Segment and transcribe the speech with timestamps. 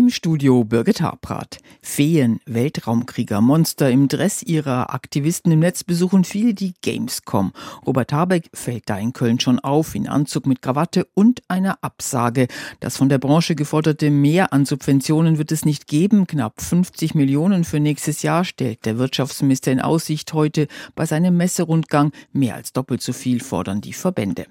[0.00, 1.58] Im Studio Birgit Habrath.
[1.82, 7.52] Feen, Weltraumkrieger, Monster im Dress ihrer Aktivisten im Netz besuchen viele die Gamescom.
[7.86, 12.48] Robert Habeck fällt da in Köln schon auf, in Anzug mit Krawatte und einer Absage.
[12.80, 16.26] Das von der Branche geforderte Mehr an Subventionen wird es nicht geben.
[16.26, 22.12] Knapp 50 Millionen für nächstes Jahr stellt der Wirtschaftsminister in Aussicht heute bei seinem Messerundgang.
[22.32, 24.46] Mehr als doppelt so viel fordern die Verbände.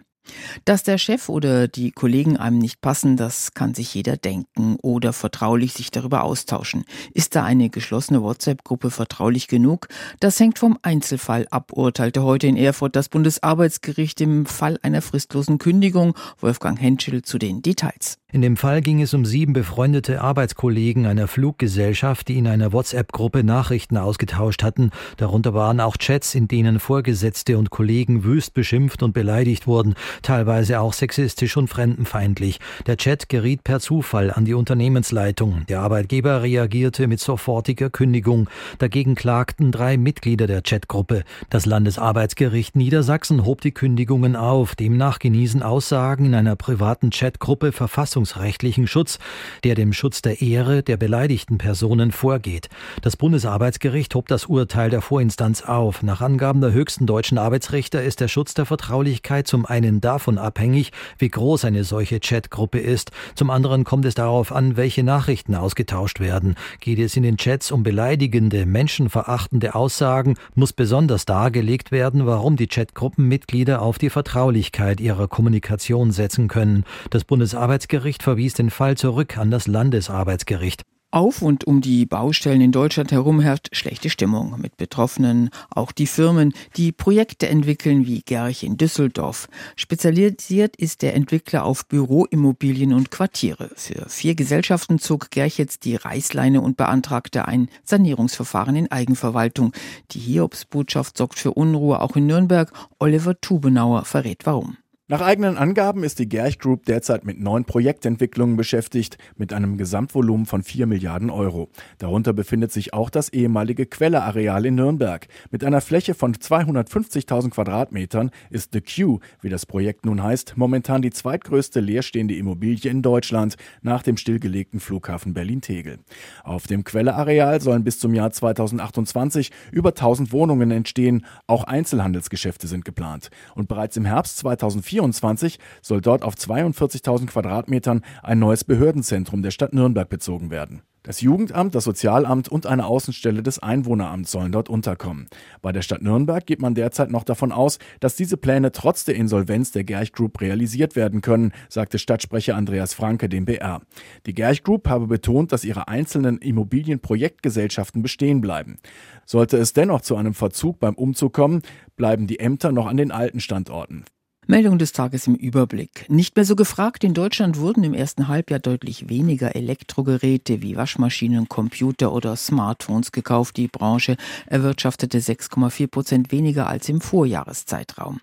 [0.66, 5.14] Dass der Chef oder die Kollegen einem nicht passen, das kann sich jeder denken oder
[5.14, 6.86] vertraulich sich darüber austauschen.
[7.14, 9.88] Ist da eine geschlossene WhatsApp-Gruppe vertraulich genug?
[10.20, 15.58] Das hängt vom Einzelfall ab, urteilte heute in Erfurt das Bundesarbeitsgericht im Fall einer fristlosen
[15.58, 16.16] Kündigung.
[16.40, 18.20] Wolfgang Henschel zu den Details.
[18.32, 23.44] In dem Fall ging es um sieben befreundete Arbeitskollegen einer Fluggesellschaft, die in einer WhatsApp-Gruppe
[23.44, 24.92] Nachrichten ausgetauscht hatten.
[25.18, 30.80] Darunter waren auch Chats, in denen Vorgesetzte und Kollegen wüst beschimpft und beleidigt wurden, teilweise
[30.80, 32.60] auch sexistisch und fremdenfeindlich.
[32.88, 35.66] Der Chat geriet per Zufall an die Unternehmensleitung.
[35.70, 38.50] Der Arbeitgeber reagierte mit sofortiger Kündigung.
[38.80, 41.24] Dagegen klagten drei Mitglieder der Chatgruppe.
[41.50, 44.76] Das Landesarbeitsgericht Niedersachsen hob die Kündigungen auf.
[44.76, 49.20] Demnach genießen Aussagen in einer privaten Chatgruppe Verfassung verfassungsrechtlichen Schutz,
[49.64, 52.70] der dem Schutz der Ehre der beleidigten Personen vorgeht.
[53.02, 56.02] Das Bundesarbeitsgericht hob das Urteil der Vorinstanz auf.
[56.02, 60.92] Nach Angaben der höchsten deutschen Arbeitsrichter ist der Schutz der Vertraulichkeit zum einen davon abhängig,
[61.18, 63.12] wie groß eine solche Chatgruppe ist.
[63.36, 66.56] Zum anderen kommt es darauf an, welche Nachrichten ausgetauscht werden.
[66.80, 72.68] Geht es in den Chats um beleidigende, menschenverachtende Aussagen, muss besonders dargelegt werden, warum die
[72.68, 76.84] Chatgruppenmitglieder auf die Vertraulichkeit ihrer Kommunikation setzen können.
[77.10, 80.84] Das Bundesarbeitsgericht verwies den Fall zurück an das Landesarbeitsgericht.
[81.12, 86.06] Auf und um die Baustellen in Deutschland herum herrscht schlechte Stimmung mit Betroffenen, auch die
[86.06, 89.48] Firmen, die Projekte entwickeln wie Gerch in Düsseldorf.
[89.76, 93.72] Spezialisiert ist der Entwickler auf Büroimmobilien und Quartiere.
[93.76, 99.74] Für vier Gesellschaften zog Gerch jetzt die Reißleine und beantragte ein Sanierungsverfahren in Eigenverwaltung.
[100.12, 102.72] Die Hiobsbotschaft sorgt für Unruhe auch in Nürnberg.
[103.00, 104.78] Oliver Tubenauer verrät warum.
[105.12, 110.46] Nach eigenen Angaben ist die Gerch Group derzeit mit neun Projektentwicklungen beschäftigt, mit einem Gesamtvolumen
[110.46, 111.70] von 4 Milliarden Euro.
[111.98, 115.28] Darunter befindet sich auch das ehemalige Quelleareal in Nürnberg.
[115.50, 121.02] Mit einer Fläche von 250.000 Quadratmetern ist The Q, wie das Projekt nun heißt, momentan
[121.02, 125.98] die zweitgrößte leerstehende Immobilie in Deutschland nach dem stillgelegten Flughafen Berlin-Tegel.
[126.44, 131.26] Auf dem Quelleareal sollen bis zum Jahr 2028 über 1000 Wohnungen entstehen.
[131.48, 133.32] Auch Einzelhandelsgeschäfte sind geplant.
[133.56, 139.52] Und bereits im Herbst 2024 2024 soll dort auf 42.000 Quadratmetern ein neues Behördenzentrum der
[139.52, 140.82] Stadt Nürnberg bezogen werden.
[141.02, 145.28] Das Jugendamt, das Sozialamt und eine Außenstelle des Einwohneramts sollen dort unterkommen.
[145.62, 149.16] Bei der Stadt Nürnberg geht man derzeit noch davon aus, dass diese Pläne trotz der
[149.16, 153.82] Insolvenz der Gerch Group realisiert werden können, sagte Stadtsprecher Andreas Franke dem BR.
[154.26, 158.78] Die Gerch Group habe betont, dass ihre einzelnen Immobilienprojektgesellschaften bestehen bleiben.
[159.26, 161.62] Sollte es dennoch zu einem Verzug beim Umzug kommen,
[161.96, 164.04] bleiben die Ämter noch an den alten Standorten.
[164.48, 166.06] Meldung des Tages im Überblick.
[166.10, 167.04] Nicht mehr so gefragt.
[167.04, 173.58] In Deutschland wurden im ersten Halbjahr deutlich weniger Elektrogeräte wie Waschmaschinen, Computer oder Smartphones gekauft.
[173.58, 174.18] Die Branche
[174.48, 178.22] erwirtschaftete 6,4 Prozent weniger als im Vorjahreszeitraum.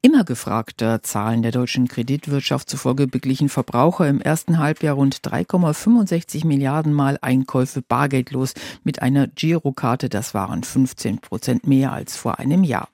[0.00, 6.92] Immer gefragter Zahlen der deutschen Kreditwirtschaft zufolge beglichen Verbraucher im ersten Halbjahr rund 3,65 Milliarden
[6.92, 10.08] Mal Einkäufe bargeldlos mit einer Girokarte.
[10.08, 12.88] Das waren 15 Prozent mehr als vor einem Jahr.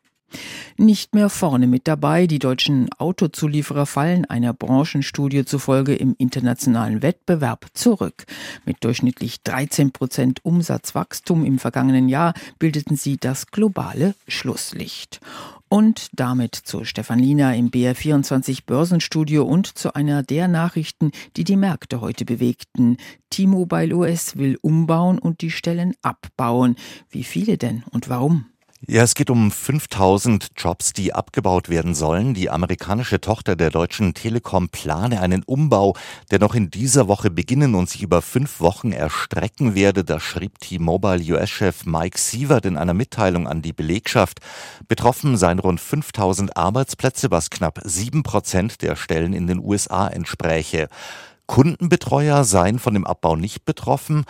[0.77, 2.27] Nicht mehr vorne mit dabei.
[2.27, 8.25] Die deutschen Autozulieferer fallen einer Branchenstudie zufolge im internationalen Wettbewerb zurück.
[8.65, 15.21] Mit durchschnittlich 13 Prozent Umsatzwachstum im vergangenen Jahr bildeten sie das globale Schlusslicht.
[15.69, 21.56] Und damit zu Stefan Liener im BR24 Börsenstudio und zu einer der Nachrichten, die die
[21.56, 22.97] Märkte heute bewegten.
[23.31, 26.77] T-Mobile US will umbauen und die Stellen abbauen.
[27.10, 28.47] Wie viele denn und warum?
[28.87, 32.33] Ja, es geht um 5000 Jobs, die abgebaut werden sollen.
[32.33, 35.97] Die amerikanische Tochter der Deutschen Telekom plane einen Umbau,
[36.30, 40.04] der noch in dieser Woche beginnen und sich über fünf Wochen erstrecken werde.
[40.04, 44.39] Das schrieb T-Mobile US-Chef Mike Sievert in einer Mitteilung an die Belegschaft.
[44.86, 50.89] Betroffen seien rund 5000 Arbeitsplätze, was knapp sieben Prozent der Stellen in den USA entspräche.
[51.47, 54.25] Kundenbetreuer seien von dem Abbau nicht betroffen.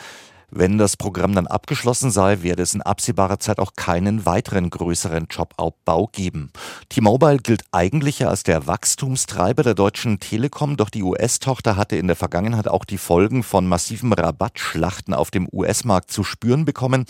[0.51, 5.27] Wenn das Programm dann abgeschlossen sei, werde es in absehbarer Zeit auch keinen weiteren größeren
[5.29, 6.51] Jobabbau geben.
[6.89, 12.17] T-Mobile gilt eigentlich als der Wachstumstreiber der deutschen Telekom, doch die US-Tochter hatte in der
[12.17, 17.05] Vergangenheit auch die Folgen von massiven Rabattschlachten auf dem US-Markt zu spüren bekommen.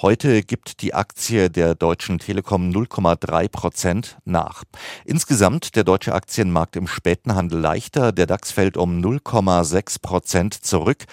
[0.00, 4.62] Heute gibt die Aktie der Deutschen Telekom 0,3 Prozent nach.
[5.06, 8.12] Insgesamt der deutsche Aktienmarkt im späten Handel leichter.
[8.12, 11.06] Der DAX fällt um 0,6 Prozent zurück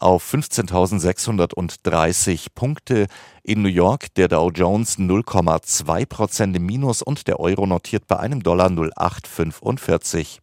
[0.00, 3.06] auf 15.630 Punkte.
[3.42, 8.18] In New York der Dow Jones 0,2 Prozent im Minus und der Euro notiert bei
[8.18, 10.40] einem Dollar 0,845.